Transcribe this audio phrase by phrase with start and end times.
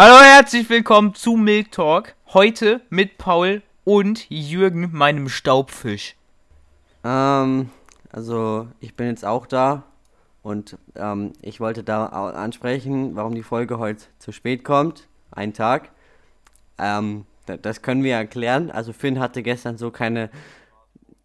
[0.00, 2.14] Hallo, herzlich willkommen zu Milk Talk.
[2.32, 6.14] Heute mit Paul und Jürgen, meinem Staubfisch.
[7.02, 7.70] Ähm,
[8.12, 9.82] also ich bin jetzt auch da
[10.44, 15.08] und ähm, ich wollte da ansprechen, warum die Folge heute zu spät kommt.
[15.32, 15.90] Ein Tag.
[16.78, 18.70] Ähm, das können wir erklären.
[18.70, 20.30] Also Finn hatte gestern so keine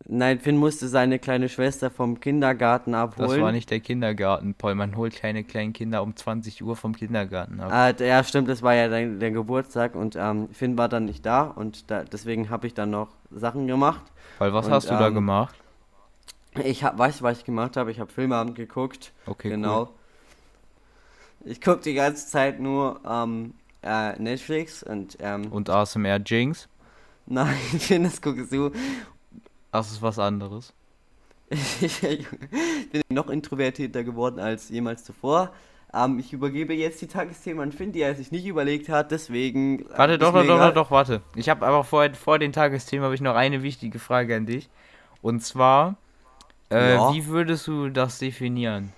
[0.06, 3.30] Nein, Finn musste seine kleine Schwester vom Kindergarten abholen.
[3.30, 4.76] Das war nicht der Kindergarten, Paul.
[4.76, 7.72] Man holt keine kleinen Kinder um 20 Uhr vom Kindergarten ab.
[7.72, 11.26] Ah, ja, stimmt, das war ja der, der Geburtstag und ähm, Finn war dann nicht
[11.26, 14.04] da und da, deswegen habe ich dann noch Sachen gemacht.
[14.40, 15.56] Weil was und, hast du ähm, da gemacht?
[16.64, 17.90] Ich hab, weiß, was ich gemacht habe.
[17.92, 19.14] Ich habe Filmabend geguckt.
[19.26, 19.84] Okay, genau.
[19.84, 19.90] Cool.
[21.46, 26.68] Ich gucke die ganze Zeit nur ähm, äh, Netflix und ähm, und ASMR Jinx.
[27.26, 28.72] Nein, Finn, das guckst du.
[29.74, 30.72] Das ist was anderes.
[31.50, 32.00] ich
[32.92, 35.52] bin noch introvertierter geworden als jemals zuvor.
[35.92, 39.80] Ähm, ich übergebe jetzt die Tagesthemen an Finn, die er sich nicht überlegt hat, deswegen.
[39.80, 41.22] Äh, warte, doch, doch, doch, doch, doch, warte.
[41.36, 44.70] Ich habe aber vor, vor den Tagesthemen habe ich noch eine wichtige Frage an dich.
[45.24, 45.96] Und zwar,
[46.70, 47.12] äh, ja.
[47.12, 48.94] wie würdest du das definieren?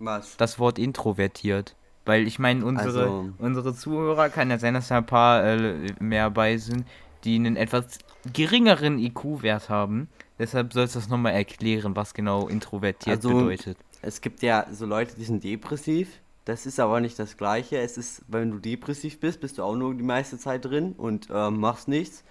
[0.00, 0.36] Was?
[0.36, 1.74] Das Wort introvertiert.
[2.04, 5.94] Weil ich meine, unsere, also, unsere Zuhörer, kann ja sein, dass da ein paar äh,
[5.98, 6.84] mehr bei sind,
[7.24, 7.98] die einen etwas
[8.32, 10.08] geringeren IQ-Wert haben.
[10.38, 13.78] Deshalb sollst du das nochmal erklären, was genau introvertiert also, bedeutet.
[14.02, 16.20] Es gibt ja so Leute, die sind depressiv.
[16.44, 17.78] Das ist aber nicht das Gleiche.
[17.78, 21.28] Es ist, wenn du depressiv bist, bist du auch nur die meiste Zeit drin und
[21.30, 22.22] äh, machst nichts.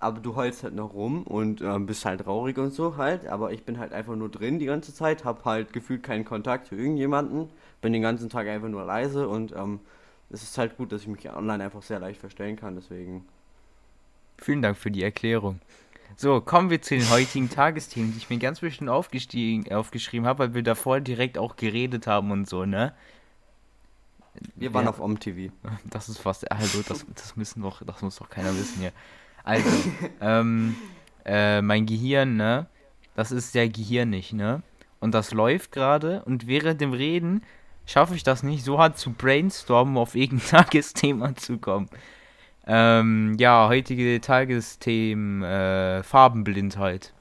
[0.00, 3.26] Aber du heulst halt noch rum und äh, bist halt traurig und so halt.
[3.26, 6.68] Aber ich bin halt einfach nur drin die ganze Zeit, hab halt gefühlt keinen Kontakt
[6.68, 7.48] zu irgendjemanden,
[7.80, 9.80] bin den ganzen Tag einfach nur leise und ähm,
[10.30, 12.76] es ist halt gut, dass ich mich online einfach sehr leicht verstellen kann.
[12.76, 13.24] Deswegen
[14.40, 15.60] Vielen Dank für die Erklärung.
[16.16, 20.54] So, kommen wir zu den heutigen Tagesthemen, die ich mir ganz bestimmt aufgeschrieben habe, weil
[20.54, 22.94] wir davor direkt auch geredet haben und so, ne?
[24.54, 24.90] Wir waren ja.
[24.90, 25.50] auf OMTV.
[25.84, 28.92] Das ist fast, also das, das müssen doch, das muss doch keiner wissen hier.
[29.44, 29.68] Also,
[30.20, 30.76] ähm,
[31.24, 32.66] äh, mein Gehirn, ne?
[33.14, 34.62] Das ist der Gehirn nicht, ne?
[35.00, 37.42] Und das läuft gerade und während dem Reden
[37.86, 41.88] schaffe ich das nicht so hart zu brainstormen, auf irgendein Tagesthema zu kommen.
[42.70, 47.14] Ähm, ja, heutige Tagesthemen, äh, Farbenblindheit.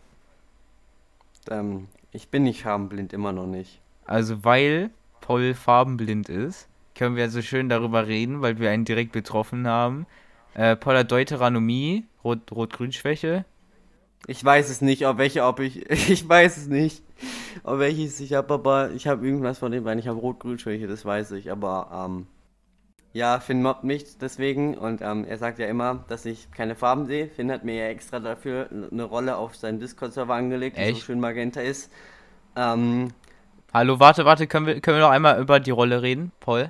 [1.49, 3.79] Ähm, ich bin nicht farbenblind, immer noch nicht.
[4.05, 4.89] Also, weil
[5.21, 10.05] Paul farbenblind ist, können wir so schön darüber reden, weil wir einen direkt betroffen haben.
[10.53, 13.45] Äh, Paul hat Deuteranomie, Rot-Grün-Schwäche.
[14.25, 15.89] Ich weiß es nicht, ob welche, ob ich.
[16.09, 17.03] Ich weiß es nicht,
[17.63, 19.99] ob welches ich habe, aber ich habe irgendwas von dem beiden.
[19.99, 22.27] Ich habe Rot-Grün-Schwäche, das weiß ich, aber ähm,
[23.17, 27.07] ja, Finn mobbt mich deswegen und ähm, er sagt ja immer, dass ich keine Farben
[27.07, 27.27] sehe.
[27.27, 31.19] Finn hat mir ja extra dafür eine Rolle auf seinen Discord-Server angelegt, die so schön
[31.19, 31.91] magenta ist.
[32.55, 33.07] Ähm,
[33.73, 36.69] Hallo, warte, warte, können wir, können wir noch einmal über die Rolle reden, Paul?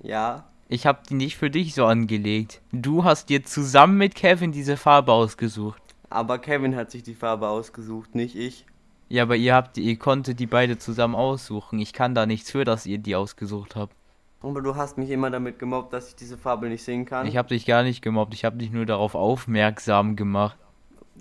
[0.00, 0.44] Ja.
[0.68, 2.60] Ich habe die nicht für dich so angelegt.
[2.70, 5.82] Du hast dir zusammen mit Kevin diese Farbe ausgesucht.
[6.08, 8.64] Aber Kevin hat sich die Farbe ausgesucht, nicht ich.
[9.08, 11.80] Ja, aber ihr habt, ihr konntet die beide zusammen aussuchen.
[11.80, 13.97] Ich kann da nichts für, dass ihr die ausgesucht habt.
[14.40, 17.26] Aber du hast mich immer damit gemobbt, dass ich diese Farbe nicht sehen kann.
[17.26, 20.56] Ich habe dich gar nicht gemobbt, ich habe dich nur darauf aufmerksam gemacht.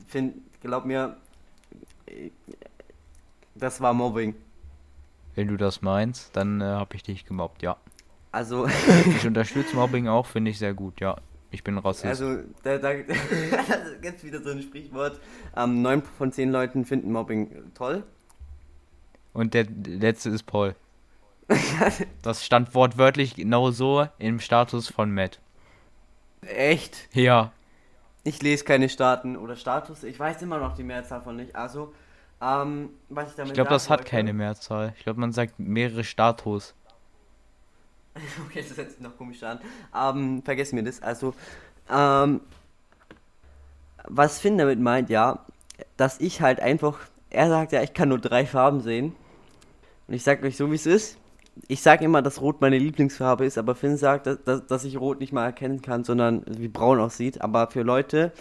[0.07, 1.17] Find, glaub mir,
[3.55, 4.35] das war Mobbing.
[5.35, 7.77] Wenn du das meinst, dann äh, habe ich dich gemobbt, ja.
[8.31, 8.67] Also.
[9.17, 11.17] ich unterstütze Mobbing auch, finde ich sehr gut, ja.
[11.49, 12.05] Ich bin Rassist.
[12.05, 12.91] Also, da, da
[14.03, 15.19] jetzt wieder so ein Sprichwort.
[15.55, 18.03] Ähm, 9 von 10 Leuten finden Mobbing toll.
[19.33, 20.75] Und der letzte ist Paul.
[22.21, 25.39] das stand wortwörtlich genau so im Status von Matt.
[26.41, 27.07] Echt?
[27.13, 27.51] Ja.
[28.23, 30.03] Ich lese keine Staaten oder Status.
[30.03, 31.55] Ich weiß immer noch die Mehrzahl von nicht.
[31.55, 31.93] Also,
[32.41, 34.93] ähm, was ich damit Ich glaube, das hat keine Mehrzahl.
[34.97, 36.73] Ich glaube, man sagt mehrere Status.
[38.45, 39.59] okay, das hört sich noch komisch an.
[39.95, 41.01] Ähm, vergessen wir das.
[41.01, 41.33] Also,
[41.89, 42.41] ähm,
[44.03, 45.45] was Finn damit meint, ja,
[45.95, 49.15] dass ich halt einfach, er sagt ja, ich kann nur drei Farben sehen.
[50.07, 51.17] Und ich sag euch so, wie es ist
[51.67, 55.19] ich sage immer, dass Rot meine Lieblingsfarbe ist, aber Finn sagt, dass, dass ich Rot
[55.19, 57.41] nicht mal erkennen kann, sondern wie braun aussieht.
[57.41, 58.31] Aber für Leute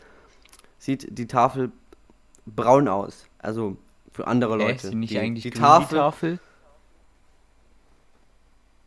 [0.79, 1.73] sieht die Tafel
[2.46, 3.26] braun aus.
[3.38, 3.76] Also
[4.12, 4.90] für andere Leute.
[4.90, 6.40] Die nicht die, eigentlich die Tafel, die Tafel?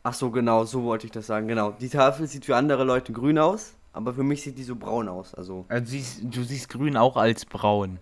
[0.03, 1.47] Ach so, genau, so wollte ich das sagen.
[1.47, 1.71] Genau.
[1.71, 5.07] Die Tafel sieht für andere Leute grün aus, aber für mich sieht die so braun
[5.07, 5.35] aus.
[5.35, 7.99] Also, also du, siehst, du siehst grün auch als braun.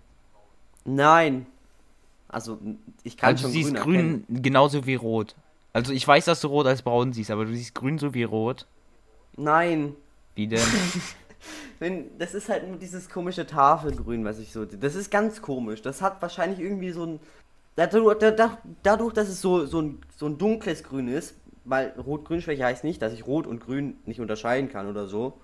[0.86, 1.48] Nein.
[2.30, 2.60] Also
[3.04, 5.36] ich kann also schon du siehst grün, grün genauso wie rot.
[5.78, 8.24] Also ich weiß, dass du rot als braun siehst, aber du siehst grün so wie
[8.24, 8.66] rot.
[9.36, 9.94] Nein.
[10.34, 10.60] Wie denn?
[11.80, 14.66] Wenn, das ist halt nur dieses komische Tafelgrün, was ich so.
[14.66, 15.84] Das ist ganz komisch.
[15.84, 17.20] Das hat wahrscheinlich irgendwie so ein.
[17.76, 18.18] Dadurch,
[18.82, 23.00] dadurch dass es so, so, ein, so ein dunkles Grün ist, weil Rot-Grün-Schwäche heißt nicht,
[23.04, 25.40] dass ich Rot und Grün nicht unterscheiden kann oder so.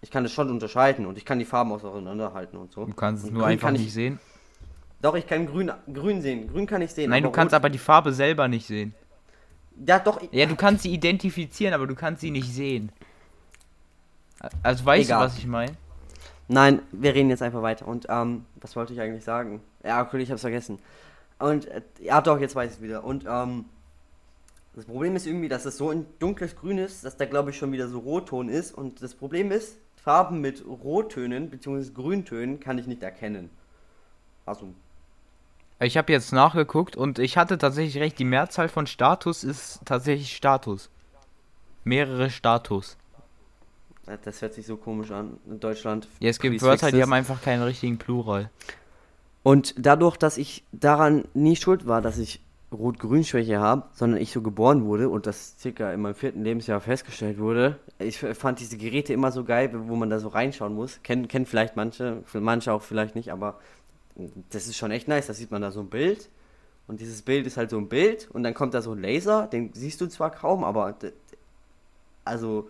[0.00, 2.86] Ich kann es schon unterscheiden und ich kann die Farben auseinanderhalten und so.
[2.86, 4.18] Du kannst es nur Grün einfach nicht ich, sehen.
[5.02, 6.48] Doch, ich kann Grün, Grün sehen.
[6.48, 7.10] Grün kann ich sehen.
[7.10, 8.94] Nein, du kannst Rot, aber die Farbe selber nicht sehen.
[9.86, 10.20] Ja, doch.
[10.30, 12.92] Ja, du kannst sie identifizieren, aber du kannst sie nicht sehen.
[14.62, 15.20] Also weißt Egal.
[15.20, 15.72] du, was ich meine?
[16.48, 17.86] Nein, wir reden jetzt einfach weiter.
[17.86, 19.62] Und, ähm, was wollte ich eigentlich sagen?
[19.84, 20.78] Ja, okay, ich hab's vergessen.
[21.38, 23.04] Und, äh, ja, doch, jetzt weiß ich wieder.
[23.04, 23.66] Und, ähm,
[24.74, 27.58] das Problem ist irgendwie, dass es so ein dunkles Grün ist, dass da, glaube ich,
[27.58, 28.72] schon wieder so Rotton ist.
[28.72, 31.92] Und das Problem ist, Farben mit Rottönen bzw.
[31.92, 33.50] Grüntönen kann ich nicht erkennen.
[34.46, 34.74] Also,
[35.82, 40.36] Ich habe jetzt nachgeguckt und ich hatte tatsächlich recht, die Mehrzahl von Status ist tatsächlich
[40.36, 40.90] Status.
[41.84, 42.98] Mehrere Status.
[44.24, 46.06] das hört sich so komisch an in Deutschland.
[46.18, 48.50] Ja, es gibt Wörter, die haben einfach keinen richtigen Plural.
[49.42, 52.42] Und dadurch, dass ich daran nie schuld war, dass ich
[52.72, 57.38] Rot-Grün-Schwäche habe, sondern ich so geboren wurde und das circa in meinem vierten Lebensjahr festgestellt
[57.38, 61.00] wurde, ich fand diese Geräte immer so geil, wo man da so reinschauen muss.
[61.02, 63.58] Kennen, kennen vielleicht manche, manche auch vielleicht nicht, aber
[64.50, 65.26] das ist schon echt nice.
[65.26, 66.28] Da sieht man da so ein Bild
[66.86, 69.46] und dieses Bild ist halt so ein Bild und dann kommt da so ein Laser,
[69.46, 70.94] den siehst du zwar kaum, aber
[72.24, 72.68] also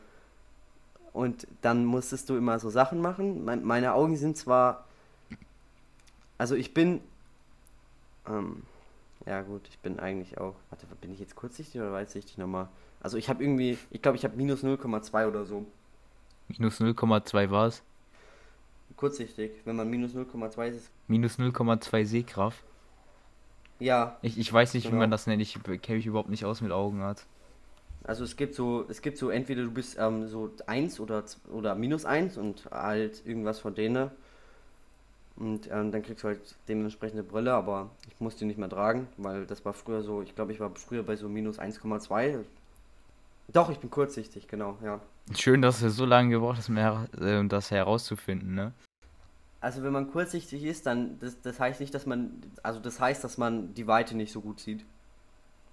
[1.12, 3.44] und dann musstest du immer so Sachen machen.
[3.44, 4.84] Mein, meine Augen sind zwar
[6.40, 7.02] also ich bin.
[8.26, 8.62] Ähm,
[9.26, 10.54] ja gut, ich bin eigentlich auch.
[10.70, 12.70] Warte, bin ich jetzt kurzsichtig oder weitsichtig nochmal?
[13.02, 15.66] Also ich habe irgendwie, ich glaube ich habe minus 0,2 oder so.
[16.48, 17.82] Minus 0,2 war es.
[19.00, 19.52] Kurzsichtig.
[19.64, 20.90] Wenn man minus 0,2 ist.
[21.08, 22.62] Minus 0,2 Sehkraft.
[23.78, 25.00] Ja, Ich, ich weiß nicht, wie Genau.
[25.00, 25.40] man das nennt.
[25.40, 27.26] Ich kenne mich überhaupt nicht aus mit Augenarzt.
[28.04, 31.74] also es gibt so, es gibt so entweder du bist ähm, so 1 oder, oder
[31.74, 34.10] minus 1 und halt irgendwas von denen.
[35.36, 39.06] Und ähm, dann kriegst du halt dementsprechende Brille, aber ich muss die nicht mehr tragen,
[39.16, 42.44] weil das war früher so, ich glaube ich war früher bei so minus 1,2.
[43.48, 45.00] Doch, ich bin kurzsichtig, genau, ja.
[45.34, 48.72] Schön, dass du so lange gebraucht hast, her äh, das herauszufinden, ne?
[49.60, 53.22] Also wenn man kurzsichtig ist, dann das, das heißt nicht, dass man also das heißt,
[53.22, 54.84] dass man die Weite nicht so gut sieht.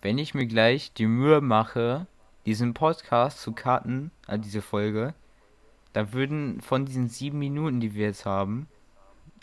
[0.02, 2.06] Wenn ich mir gleich die Mühe mache,
[2.46, 5.14] diesen Podcast zu cutten, also diese Folge,
[5.94, 8.68] da würden von diesen sieben Minuten, die wir jetzt haben,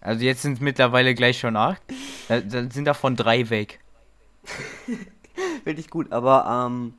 [0.01, 1.83] also jetzt sind es mittlerweile gleich schon acht,
[2.29, 3.81] da, da sind davon drei weg.
[5.65, 6.95] Finde ich gut, aber ähm,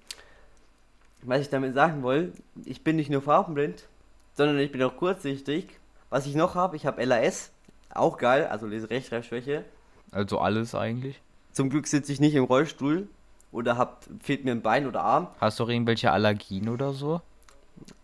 [1.22, 2.34] was ich damit sagen will,
[2.66, 3.88] ich bin nicht nur farbenblind,
[4.34, 5.68] sondern ich bin auch kurzsichtig.
[6.10, 7.52] Was ich noch habe, ich habe LAS,
[7.90, 9.66] auch geil, also Leserechtschreibschwäche.
[10.12, 11.22] Also alles eigentlich.
[11.52, 13.07] Zum Glück sitze ich nicht im Rollstuhl
[13.52, 15.28] oder hab, fehlt mir ein Bein oder Arm.
[15.40, 17.22] Hast du auch irgendwelche Allergien oder so?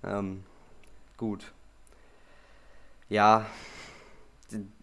[0.04, 0.44] Ähm,
[1.18, 1.52] gut.
[3.10, 3.46] Ja,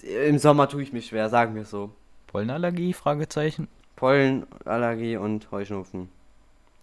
[0.03, 1.91] im Sommer tue ich mich schwer, sagen wir es so.
[2.27, 2.93] Pollenallergie?
[2.93, 3.69] Fragezeichen.
[3.97, 6.09] Pollenallergie und Heuschnupfen.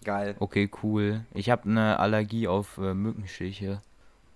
[0.03, 0.35] Geil.
[0.39, 1.25] Okay, cool.
[1.33, 3.81] Ich habe eine Allergie auf äh, Mückenstiche.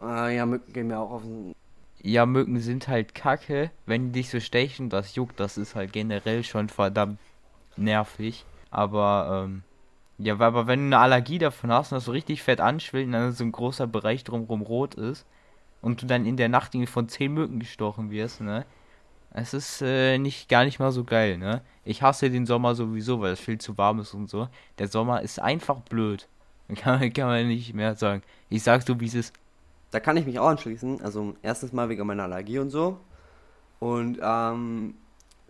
[0.02, 1.54] Äh, ja, Mücken gehen mir auch auf den.
[2.02, 5.92] Ja, Mücken sind halt kacke, wenn die dich so stechen, das juckt, das ist halt
[5.94, 7.20] generell schon verdammt
[7.78, 8.46] nervig.
[8.72, 9.64] Aber, ähm,
[10.18, 13.14] ja, aber wenn du eine Allergie davon hast und das so richtig fett anschwillt und
[13.14, 15.26] dann so ein großer Bereich drumherum rot ist
[15.82, 18.66] und du dann in der Nacht irgendwie von 10 Mücken gestochen wirst, ne?
[19.32, 21.62] Es ist äh, nicht gar nicht mal so geil, ne?
[21.86, 24.50] Ich hasse den Sommer sowieso, weil es viel zu warm ist und so.
[24.80, 26.28] Der Sommer ist einfach blöd.
[26.76, 28.22] Kann man, kann man nicht mehr sagen.
[28.50, 29.34] Ich sag's so, wie es ist.
[29.92, 31.02] Da kann ich mich auch anschließen.
[31.02, 33.00] Also, erstens mal wegen meiner Allergie und so.
[33.80, 34.96] Und, ähm,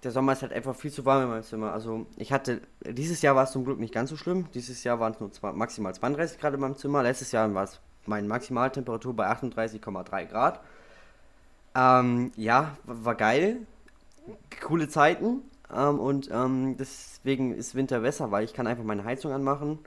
[0.03, 1.74] der Sommer ist halt einfach viel zu warm in meinem Zimmer.
[1.74, 4.48] Also, ich hatte, dieses Jahr war es zum Glück nicht ganz so schlimm.
[4.53, 7.03] Dieses Jahr waren es nur zwei, maximal 32 Grad in meinem Zimmer.
[7.03, 10.62] Letztes Jahr war es meine Maximaltemperatur bei 38,3 Grad.
[11.75, 13.67] Ähm, ja, war geil.
[14.62, 15.41] Coole Zeiten.
[15.74, 19.79] Ähm, und ähm, deswegen ist Winter besser, weil ich kann einfach meine Heizung anmachen.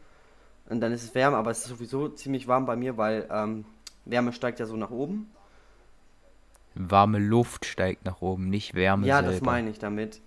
[0.69, 3.65] Und dann ist es wärmer, aber es ist sowieso ziemlich warm bei mir, weil ähm,
[4.05, 5.31] Wärme steigt ja so nach oben.
[6.75, 9.33] Warme Luft steigt nach oben, nicht Wärme ja, selber.
[9.33, 10.21] das meine ich damit.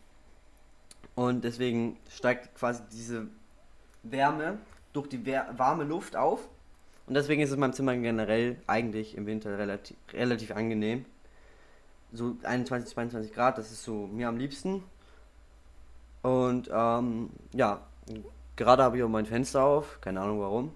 [1.15, 3.27] Und deswegen steigt quasi diese
[4.03, 4.59] Wärme
[4.93, 6.47] durch die warme Luft auf.
[7.07, 11.05] Und deswegen ist es in meinem Zimmer generell eigentlich im Winter relativ, relativ angenehm.
[12.11, 14.83] So 21, 22 Grad, das ist so mir am liebsten.
[16.21, 17.81] Und ähm, ja,
[18.55, 20.71] gerade habe ich auch mein Fenster auf, keine Ahnung warum.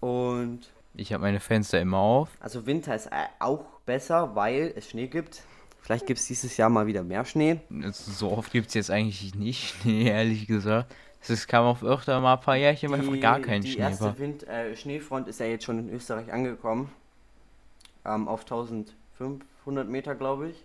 [0.00, 2.28] Und Ich habe meine Fenster immer auf.
[2.40, 5.42] also Winter ist äh, auch besser, weil es Schnee gibt.
[5.80, 7.60] Vielleicht gibt es dieses Jahr mal wieder mehr Schnee.
[7.84, 10.94] Es- So oft gibt es jetzt eigentlich nicht, nee, ehrlich gesagt.
[11.26, 14.04] Es kam auch öfter mal ein paar Jährchen, weil einfach gar kein die Schnee erste
[14.04, 14.18] war.
[14.18, 16.90] Wind, äh, Schneefront ist ja jetzt schon in Österreich angekommen.
[18.04, 20.64] Ähm, auf 1500 Meter, glaube ich.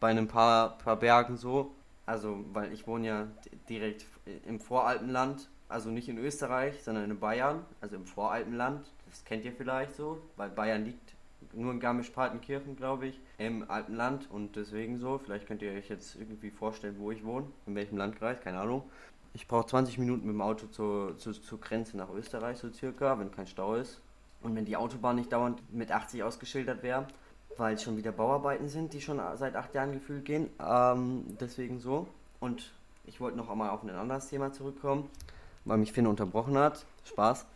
[0.00, 1.72] Bei ein paar, paar Bergen so.
[2.06, 3.26] Also, weil ich wohne ja
[3.68, 4.06] direkt
[4.46, 8.86] im Voralpenland also nicht in Österreich, sondern in Bayern, also im Voralpenland.
[9.10, 11.14] Das kennt ihr vielleicht so, weil Bayern liegt
[11.52, 15.18] nur in Garmisch-Partenkirchen, glaube ich, im Alpenland und deswegen so.
[15.18, 18.82] Vielleicht könnt ihr euch jetzt irgendwie vorstellen, wo ich wohne, in welchem Landkreis, keine Ahnung.
[19.34, 23.18] Ich brauche 20 Minuten mit dem Auto zur, zur, zur Grenze nach Österreich, so circa,
[23.18, 24.00] wenn kein Stau ist.
[24.42, 27.06] Und wenn die Autobahn nicht dauernd mit 80 ausgeschildert wäre,
[27.56, 30.48] weil es schon wieder Bauarbeiten sind, die schon seit acht Jahren gefühlt gehen.
[30.64, 32.06] Ähm, deswegen so.
[32.40, 32.72] Und
[33.06, 35.10] ich wollte noch einmal auf ein anderes Thema zurückkommen,
[35.64, 36.84] weil mich Finn unterbrochen hat.
[37.04, 37.46] Spaß.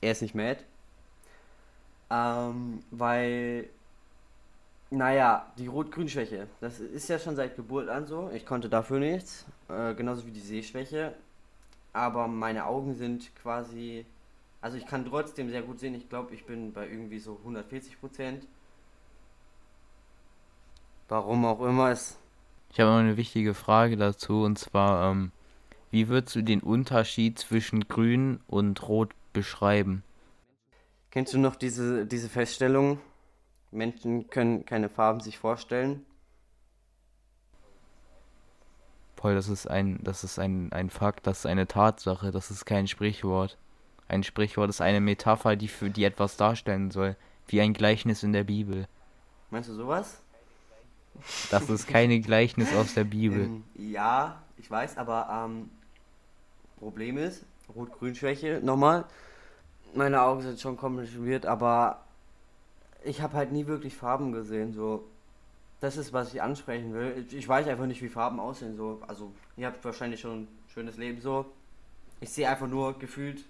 [0.00, 0.62] Er ist nicht mad.
[2.14, 3.68] Ähm, weil,
[4.90, 8.30] naja, die Rot-Grün-Schwäche, das ist ja schon seit Geburt an so.
[8.32, 9.44] Ich konnte dafür nichts.
[9.68, 11.14] Äh, genauso wie die Sehschwäche.
[11.92, 14.04] Aber meine Augen sind quasi.
[14.60, 15.94] Also ich kann trotzdem sehr gut sehen.
[15.94, 18.46] Ich glaube, ich bin bei irgendwie so 140 Prozent.
[21.08, 22.16] Warum auch immer es.
[22.72, 25.32] Ich habe noch eine wichtige Frage dazu und zwar, ähm,
[25.90, 30.02] wie würdest du den Unterschied zwischen Grün und Rot beschreiben?
[31.14, 32.98] Kennst du noch diese, diese Feststellung?
[33.70, 36.04] Menschen können keine Farben sich vorstellen.
[39.14, 42.64] Paul, das ist ein, das ist ein, ein Fakt, das ist eine Tatsache, das ist
[42.64, 43.56] kein Sprichwort.
[44.08, 47.14] Ein Sprichwort ist eine Metapher, die für die etwas darstellen soll,
[47.46, 48.88] wie ein Gleichnis in der Bibel.
[49.50, 50.20] Meinst du sowas?
[51.48, 53.44] Das ist keine Gleichnis aus der Bibel.
[53.44, 55.70] Ähm, ja, ich weiß, aber ähm,
[56.80, 59.04] Problem ist, Rot-Grün-Schwäche, nochmal.
[59.94, 62.02] Meine Augen sind schon kompliziert, aber
[63.04, 65.04] ich habe halt nie wirklich Farben gesehen, so.
[65.80, 67.26] Das ist, was ich ansprechen will.
[67.30, 69.02] Ich weiß einfach nicht, wie Farben aussehen, so.
[69.06, 71.46] Also, ihr habt wahrscheinlich schon ein schönes Leben, so.
[72.20, 73.44] Ich sehe einfach nur gefühlt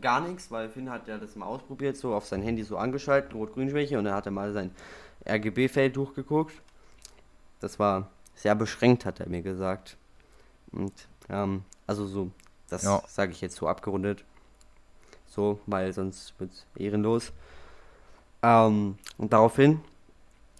[0.00, 3.34] gar nichts, weil Finn hat ja das mal ausprobiert, so auf sein Handy so angeschaltet,
[3.34, 4.70] Rot-Grün-Schwäche, und er hat mal sein
[5.26, 6.54] RGB-Feld durchgeguckt
[7.62, 9.96] das war sehr beschränkt, hat er mir gesagt.
[10.72, 10.92] Und
[11.28, 12.30] ähm, also so,
[12.68, 13.02] das ja.
[13.06, 14.24] sage ich jetzt so abgerundet.
[15.34, 17.32] So, weil sonst wird es ehrenlos.
[18.42, 19.80] Ähm, und daraufhin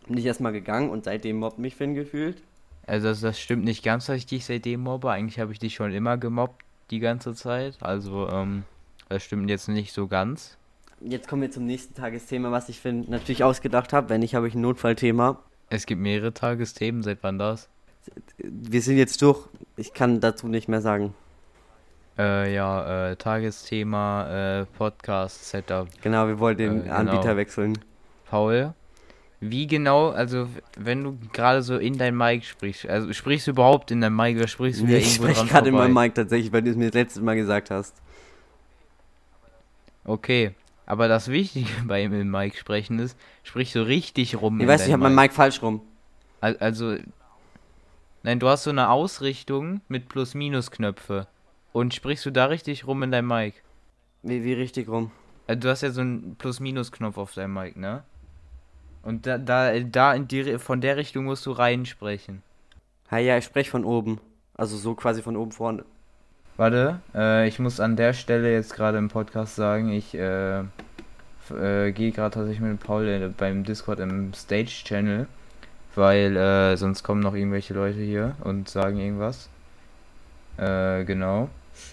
[0.09, 2.43] bin ich erstmal gegangen und seitdem mobbt mich Finn gefühlt.
[2.87, 5.11] Also das, das stimmt nicht ganz, dass ich dich seitdem mobbe.
[5.11, 7.77] Eigentlich habe ich dich schon immer gemobbt die ganze Zeit.
[7.83, 8.63] Also ähm,
[9.11, 10.57] das stimmt jetzt nicht so ganz.
[11.03, 14.09] Jetzt kommen wir zum nächsten Tagesthema, was ich Finn natürlich ausgedacht habe.
[14.09, 15.39] Wenn nicht, habe ich ein Notfallthema.
[15.69, 17.69] Es gibt mehrere Tagesthemen, seit wann das?
[18.39, 21.15] Wir sind jetzt durch, ich kann dazu nicht mehr sagen.
[22.23, 25.89] Äh, ja, äh, Tagesthema, äh, Podcast-Setup.
[26.03, 26.95] Genau, wir wollten den äh, genau.
[26.95, 27.79] Anbieter wechseln.
[28.31, 28.75] Paul,
[29.41, 30.49] wie genau, also
[30.79, 34.37] wenn du gerade so in dein Mic sprichst, also sprichst du überhaupt in dein Mic
[34.37, 36.87] oder sprichst du nee, ich spreche gerade in meinem Mic tatsächlich, weil du es mir
[36.87, 38.01] das letzte Mal gesagt hast.
[40.05, 40.55] Okay,
[40.87, 44.61] aber das Wichtige bei ihm im Mic sprechen ist, sprich so richtig rum.
[44.61, 45.83] Ich weiß, ich habe mein Mic falsch rum.
[46.41, 46.99] Also,
[48.23, 51.27] nein, du hast so eine Ausrichtung mit Plus-Minus-Knöpfe.
[51.73, 53.55] Und sprichst du da richtig rum in deinem Mic?
[54.23, 55.11] Wie, wie richtig rum?
[55.47, 58.05] Also, du hast ja so einen Plus-Minus-Knopf auf deinem Mic, ne?
[59.03, 62.43] Und da, da, da in die, von der Richtung musst du reinsprechen.
[63.11, 64.21] Ja, ja, ich spreche von oben.
[64.55, 65.85] Also so quasi von oben vorne.
[66.57, 71.93] Warte, äh, ich muss an der Stelle jetzt gerade im Podcast sagen, ich äh, äh,
[71.93, 75.27] gehe gerade tatsächlich mit Paul äh, beim Discord im Stage-Channel,
[75.95, 79.49] weil äh, sonst kommen noch irgendwelche Leute hier und sagen irgendwas.
[80.59, 81.49] Äh, genau.
[81.75, 81.89] So,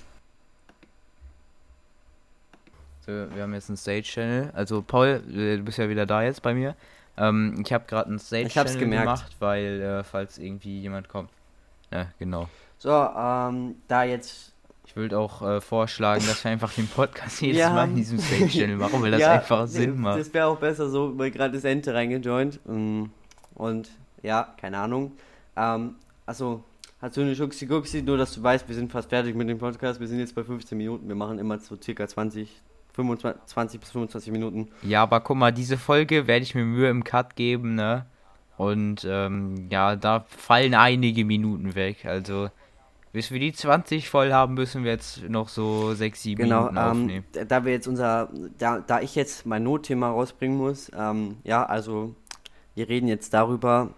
[3.34, 4.52] wir haben jetzt einen Stage-Channel.
[4.54, 6.76] Also Paul, du bist ja wieder da jetzt bei mir.
[7.18, 11.30] Ähm, ich habe gerade einen Stage-Channel gemacht, weil falls irgendwie jemand kommt.
[11.92, 12.48] Ja, genau.
[12.78, 14.54] So, ähm, da jetzt.
[14.86, 17.72] Ich würde auch äh, vorschlagen, dass wir einfach den Podcast jedes ja.
[17.72, 20.20] Mal in diesem Stage-Channel machen, weil das ja, einfach Sinn macht.
[20.20, 22.60] Das wäre auch besser so, weil gerade das Ente reingejoint.
[22.66, 23.06] Mm,
[23.54, 23.90] und
[24.24, 25.12] ja, keine Ahnung.
[25.56, 26.64] Ähm, also,
[27.02, 29.60] hast du eine Schuxi Guxi, nur dass du weißt, wir sind fast fertig mit dem
[29.60, 30.00] Podcast.
[30.00, 31.08] Wir sind jetzt bei 15 Minuten.
[31.08, 32.50] Wir machen immer so circa 20,
[33.00, 34.68] 25, 20 bis 25 Minuten.
[34.82, 38.06] Ja, aber guck mal, diese Folge werde ich mir Mühe im Cut geben, ne?
[38.58, 42.06] Und ähm, ja, da fallen einige Minuten weg.
[42.06, 42.50] Also
[43.14, 46.78] bis wir die 20 voll haben, müssen wir jetzt noch so 6, 7 genau, Minuten
[46.78, 47.26] ähm, aufnehmen.
[47.36, 51.66] Ähm, da wir jetzt unser, da, da ich jetzt mein Notthema rausbringen muss, ähm, ja,
[51.66, 52.14] also
[52.76, 53.92] wir reden jetzt darüber,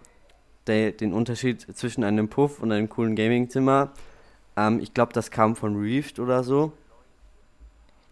[0.68, 3.90] der, den Unterschied zwischen einem Puff und einem coolen Gamingzimmer.
[4.56, 6.72] Ähm, ich glaube, das kam von Reefed oder so.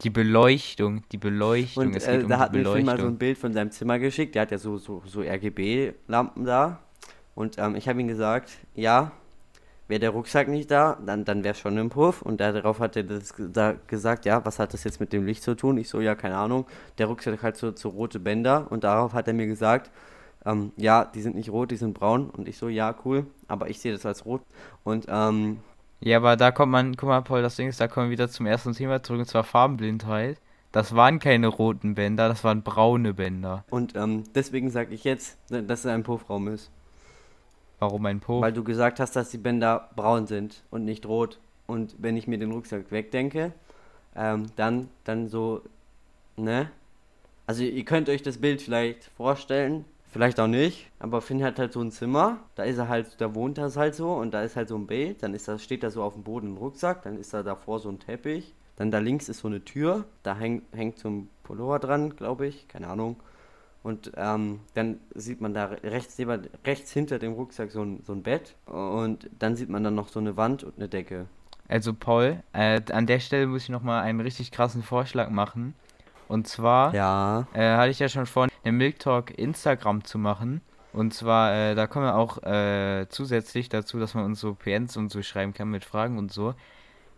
[0.03, 1.89] Die Beleuchtung, die Beleuchtung.
[1.89, 3.71] Und, es geht äh, um da hat mir Film mal so ein Bild von seinem
[3.71, 4.35] Zimmer geschickt.
[4.35, 6.81] Der hat ja so, so, so RGB-Lampen da.
[7.35, 9.13] Und ähm, ich habe ihm gesagt, ja,
[9.89, 12.23] wäre der Rucksack nicht da, dann, dann wäre schon ein Puff.
[12.23, 15.43] Und darauf hat er das da gesagt, ja, was hat das jetzt mit dem Licht
[15.43, 15.77] zu tun?
[15.77, 16.67] Ich so, ja, keine Ahnung.
[16.99, 19.91] Der Rucksack hat so, so rote Bänder und darauf hat er mir gesagt,
[20.47, 22.31] ähm, ja, die sind nicht rot, die sind braun.
[22.31, 24.43] Und ich so, ja, cool, aber ich sehe das als rot.
[24.85, 25.59] Und ähm,
[26.01, 28.29] Ja, aber da kommt man, guck mal, Paul, das Ding ist, da kommen wir wieder
[28.29, 30.39] zum ersten Thema zurück, und zwar Farbenblindheit.
[30.73, 33.65] Das waren keine roten Bänder, das waren braune Bänder.
[33.71, 36.71] Und ähm, deswegen sage ich jetzt, dass es ein Puffraum ist.
[37.81, 38.41] Warum ein Po?
[38.41, 41.39] Weil du gesagt hast, dass die Bänder braun sind und nicht rot.
[41.67, 43.53] Und wenn ich mir den Rucksack wegdenke,
[44.15, 45.63] ähm, dann, dann so,
[46.37, 46.71] ne?
[47.47, 51.73] Also ihr könnt euch das Bild vielleicht vorstellen, vielleicht auch nicht, aber Finn hat halt
[51.73, 54.57] so ein Zimmer, da ist er halt, da wohnt er halt so und da ist
[54.57, 57.03] halt so ein Bild, dann ist das, steht da so auf dem Boden ein Rucksack,
[57.03, 60.37] dann ist da davor so ein Teppich, dann da links ist so eine Tür, da
[60.37, 63.17] häng, hängt so ein Pullover dran, glaube ich, keine Ahnung.
[63.83, 66.19] Und ähm, dann sieht man da rechts,
[66.67, 70.09] rechts hinter dem Rucksack so ein, so ein Bett und dann sieht man dann noch
[70.09, 71.27] so eine Wand und eine Decke.
[71.67, 75.75] Also Paul, äh, an der Stelle muss ich nochmal einen richtig krassen Vorschlag machen.
[76.27, 77.47] Und zwar ja.
[77.55, 80.61] äh, hatte ich ja schon vor, eine Milk Talk Instagram zu machen.
[80.93, 84.97] Und zwar, äh, da kommen wir auch äh, zusätzlich dazu, dass man uns so PNs
[84.97, 86.55] und so schreiben kann mit Fragen und so.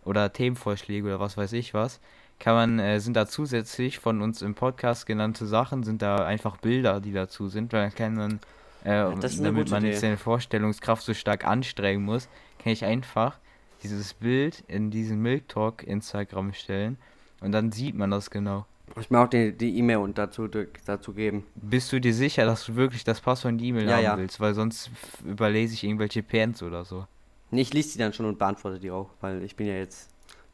[0.05, 1.99] Oder Themenvorschläge oder was weiß ich was
[2.39, 6.57] kann man, äh, sind da zusätzlich von uns im Podcast genannte Sachen, sind da einfach
[6.57, 8.39] Bilder, die dazu sind, weil dann kann man,
[8.83, 12.27] äh, ja, damit man nicht seine Vorstellungskraft so stark anstrengen muss,
[12.59, 13.37] kann ich einfach
[13.81, 16.97] dieses Bild in diesen Milk Talk Instagram stellen
[17.39, 18.65] und dann sieht man das genau.
[18.99, 21.45] Ich mir auch die E-Mail e dazu, dazu geben.
[21.55, 24.17] Bist du dir sicher, dass du wirklich das Passwort in die E-Mail ja, haben ja.
[24.17, 24.39] willst?
[24.39, 24.91] Weil sonst
[25.25, 27.07] überlese ich irgendwelche Pants oder so.
[27.49, 30.09] Nee, ich lese die dann schon und beantworte die auch, weil ich bin ja jetzt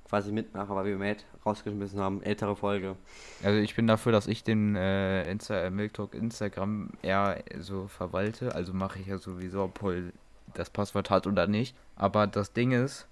[0.08, 2.24] quasi Mitmacher, weil wir Matt rausgeschmissen haben.
[2.24, 2.96] Ältere Folge.
[3.44, 7.88] Also ich bin dafür, dass ich den äh, Insta äh, Milk Talk Instagram eher so
[7.88, 8.56] verwalte.
[8.56, 10.12] Also mache ich ja sowieso, ob Paul
[10.54, 11.76] das Passwort hat oder nicht.
[11.96, 13.08] Aber das Ding ist,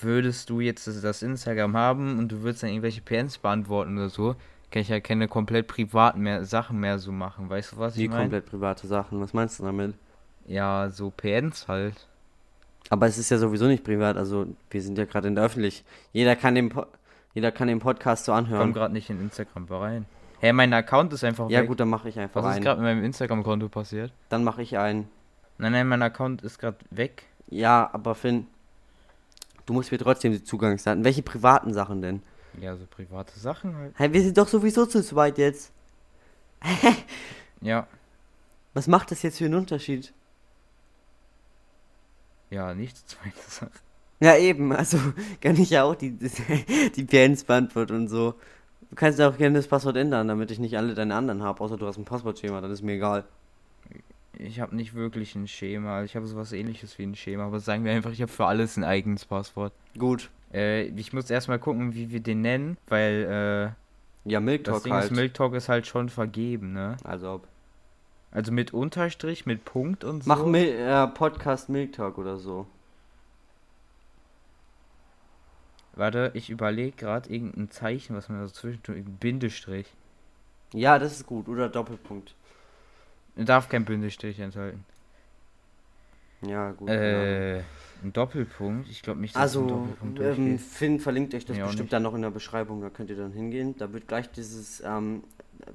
[0.00, 4.08] würdest du jetzt das, das Instagram haben und du würdest dann irgendwelche PNs beantworten oder
[4.08, 4.36] so,
[4.70, 7.48] kann ich ja keine komplett privaten mehr Sachen mehr so machen.
[7.48, 8.22] Weißt du, was Wie ich meine?
[8.22, 9.20] komplett private Sachen?
[9.20, 9.94] Was meinst du damit?
[10.46, 12.06] Ja, so PNs halt.
[12.90, 15.84] Aber es ist ja sowieso nicht privat, also wir sind ja gerade in der Öffentlich.
[16.12, 16.86] Jeder kann den, po
[17.34, 18.60] jeder kann den Podcast so anhören.
[18.60, 20.06] Ich komm gerade nicht in Instagram rein.
[20.38, 21.68] Hä, hey, mein Account ist einfach Ja weg.
[21.68, 22.58] gut, dann mache ich einfach Was einen.
[22.58, 24.12] ist gerade mit meinem Instagram-Konto passiert?
[24.28, 25.08] Dann mache ich einen.
[25.58, 27.24] Nein, nein, mein Account ist gerade weg.
[27.48, 28.46] Ja, aber Finn,
[29.64, 31.04] du musst mir trotzdem die Zugangsdaten.
[31.04, 32.22] Welche privaten Sachen denn?
[32.60, 33.94] Ja, so private Sachen halt.
[33.96, 35.72] Hey, wir sind doch sowieso zu zweit jetzt.
[37.60, 37.86] ja.
[38.74, 40.12] Was macht das jetzt für einen Unterschied?
[42.50, 43.70] Ja, nichts zweite Sache.
[44.20, 44.98] Ja, eben, also
[45.40, 46.12] kann ich ja auch die,
[46.96, 48.34] die PNs beantworten und so.
[48.90, 51.60] Du kannst ja auch gerne das Passwort ändern, damit ich nicht alle deine anderen habe,
[51.60, 53.24] außer du hast ein Passwortschema, dann ist mir egal.
[54.38, 57.84] Ich habe nicht wirklich ein Schema, ich habe sowas ähnliches wie ein Schema, aber sagen
[57.84, 59.72] wir einfach, ich habe für alles ein eigenes Passwort.
[59.98, 60.30] Gut.
[60.52, 64.30] Äh, ich muss erstmal gucken, wie wir den nennen, weil, äh.
[64.30, 65.04] Ja, Milk Talk das Ding halt.
[65.04, 66.96] Ist, Milk Talk ist halt schon vergeben, ne?
[67.04, 67.48] Also ob.
[68.32, 70.28] Also mit Unterstrich, mit Punkt und so.
[70.28, 72.66] Mach Mil äh, Podcast Milk Talk oder so.
[75.94, 79.02] Warte, ich überlege gerade irgendein Zeichen, was man da so zwischendurch.
[79.04, 79.86] Bindestrich.
[80.72, 81.48] Ja, das ist gut.
[81.48, 82.34] Oder Doppelpunkt.
[83.36, 84.84] Darf kein Bindestrich enthalten.
[86.42, 86.90] Ja, gut.
[86.90, 87.62] Äh,
[88.02, 88.88] ein Doppelpunkt?
[88.88, 92.02] Ich glaube nicht, dass also, ein Doppelpunkt ähm, Finn verlinkt euch das ja, bestimmt dann
[92.02, 93.76] noch in der Beschreibung, da könnt ihr dann hingehen.
[93.76, 95.24] Da wird gleich dieses, ähm,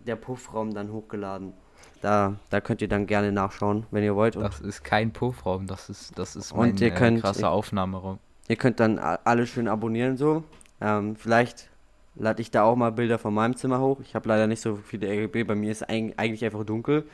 [0.06, 1.54] der Puffraum dann hochgeladen.
[2.02, 4.36] Da, da könnt ihr dann gerne nachschauen, wenn ihr wollt.
[4.36, 7.52] Und das ist kein Puffraum, das ist, das ist mein und ihr könnt, äh, krasser
[7.52, 8.18] Aufnahmeraum.
[8.48, 10.44] Ihr könnt dann alle schön abonnieren so.
[10.82, 11.70] Ähm, vielleicht
[12.16, 14.00] lade ich da auch mal Bilder von meinem Zimmer hoch.
[14.02, 17.06] Ich habe leider nicht so viele RGB, bei mir ist eigentlich einfach dunkel.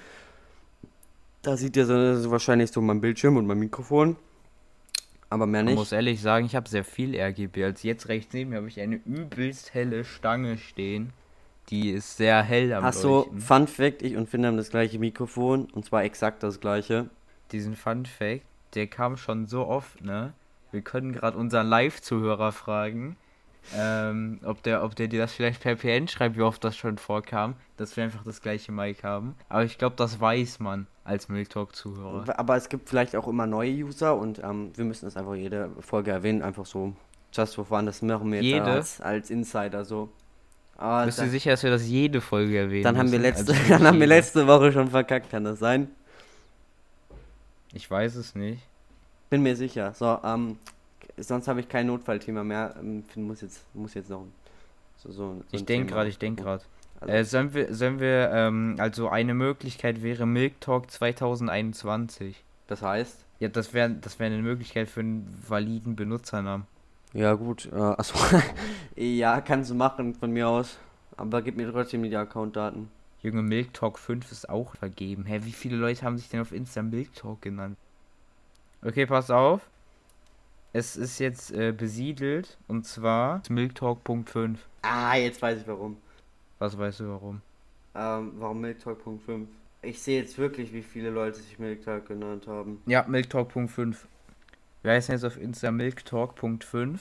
[1.41, 4.15] Da seht ihr so, so wahrscheinlich so mein Bildschirm und mein Mikrofon.
[5.29, 5.73] Aber mehr nicht.
[5.73, 7.63] Ich muss ehrlich sagen, ich habe sehr viel RGB.
[7.65, 11.11] Als jetzt rechts neben mir habe ich eine übelst helle Stange stehen.
[11.69, 15.65] Die ist sehr hell am Achso, Fun Fact, ich und Finn haben das gleiche Mikrofon
[15.65, 17.09] und zwar exakt das gleiche.
[17.51, 20.33] Diesen Fun Fact, der kam schon so oft, ne?
[20.71, 23.17] Wir können gerade unseren Live-Zuhörer fragen,
[23.75, 26.97] ähm, ob, der, ob der dir das vielleicht per PN schreibt, wie oft das schon
[26.97, 29.35] vorkam, dass wir einfach das gleiche Mic haben.
[29.49, 32.39] Aber ich glaube, das weiß man als Milk Talk-Zuhörer.
[32.39, 35.69] Aber es gibt vielleicht auch immer neue User und ähm, wir müssen das einfach jede
[35.79, 36.93] Folge erwähnen, einfach so
[37.33, 37.85] just for fun.
[37.85, 38.65] Das machen wir jetzt jede?
[38.65, 40.09] Als, als Insider so.
[40.77, 42.83] Aber Bist du sicher, dass wir das jede Folge erwähnen?
[42.83, 45.89] Dann haben wir letzte, also dann haben wir letzte Woche schon verkackt, kann das sein?
[47.73, 48.61] Ich weiß es nicht.
[49.29, 49.93] Bin mir sicher.
[49.93, 50.57] So, ähm,
[51.17, 52.75] sonst habe ich kein Notfallthema mehr.
[52.79, 54.25] Ähm, muss jetzt, muss jetzt noch
[54.97, 56.63] so, so, so Ich denke gerade, ich denke gerade.
[56.99, 62.43] Also, äh, sollen wir, sollen wir, ähm, also eine Möglichkeit wäre Milk Talk 2021.
[62.67, 63.23] Das heißt?
[63.39, 66.65] Ja, das wäre das wär eine Möglichkeit für einen validen Benutzernamen.
[67.13, 67.69] Ja, gut.
[67.71, 68.15] Äh, achso.
[68.95, 70.77] ja, kannst du machen von mir aus.
[71.15, 72.89] Aber gib mir trotzdem die Accountdaten.
[73.21, 75.25] Junge, Milk Talk 5 ist auch vergeben.
[75.25, 77.77] Hä, wie viele Leute haben sich denn auf Insta Milk Talk genannt?
[78.83, 79.61] Okay, pass auf.
[80.77, 84.57] Es ist jetzt äh, besiedelt und zwar milktalk.5.
[84.83, 85.97] Ah, jetzt weiß ich warum.
[86.59, 87.41] Was weißt du warum?
[87.95, 89.47] Ähm, warum Milktalk.5?
[89.81, 92.81] Ich sehe jetzt wirklich, wie viele Leute sich Milktalk genannt haben.
[92.85, 93.95] Ja, milktalk.5.
[94.83, 96.99] Wir heißen jetzt auf Insta milktalk.5.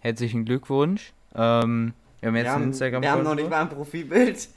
[0.00, 1.12] Herzlichen Glückwunsch.
[1.34, 4.48] Ähm, wir haben jetzt wir ein haben, instagram wir haben noch nicht mal ein Profilbild.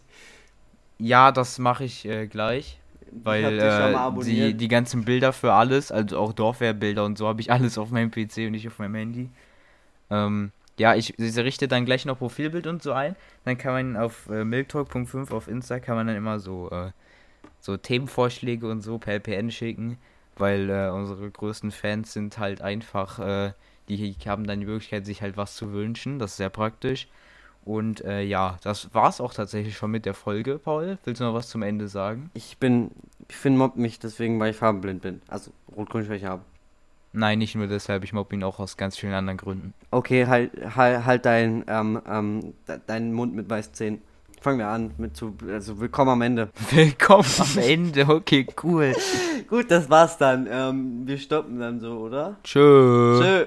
[0.97, 2.79] Ja, das mache ich äh, gleich.
[3.11, 7.51] Weil äh, die, die ganzen Bilder für alles, also auch Dorfwehrbilder und so, habe ich
[7.51, 9.29] alles auf meinem PC und nicht auf meinem Handy.
[10.09, 13.15] Ähm, ja, ich, ich richte dann gleich noch Profilbild und so ein.
[13.45, 16.91] Dann kann man auf äh, milktalk.5 auf Insta kann man dann immer so, äh,
[17.59, 19.97] so Themenvorschläge und so per PN schicken,
[20.37, 23.53] weil äh, unsere größten Fans sind halt einfach, äh,
[23.87, 26.19] die haben dann die Möglichkeit, sich halt was zu wünschen.
[26.19, 27.07] Das ist sehr praktisch.
[27.65, 30.99] Und äh, ja, das war's auch tatsächlich schon mit der Folge, Paul.
[31.03, 32.29] Willst du noch was zum Ende sagen?
[32.35, 32.91] Ich bin,
[33.27, 35.21] ich Finn mobbt mich deswegen, weil ich farbenblind bin.
[35.27, 36.43] Also Rot-Grün-Schwäche habe.
[37.11, 39.73] Nein, nicht nur deshalb, ich mobb ihn auch aus ganz vielen anderen Gründen.
[39.89, 44.01] Okay, halt, halt, halt dein, ähm, ähm, de- deinen Mund mit weißen Zähnen.
[44.41, 46.49] Fangen wir an mit zu, also willkommen am Ende.
[46.69, 48.93] Willkommen am Ende, okay, cool.
[49.49, 50.45] Gut, das war's dann.
[50.51, 52.35] Ähm, wir stoppen dann so, oder?
[52.43, 53.19] Tschö.
[53.19, 53.45] Tschö.